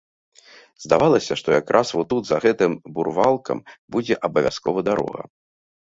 [0.85, 3.57] Здавалася, што якраз во тут, за гэтым бурвалкам,
[3.97, 5.21] будзе абавязкова дарога.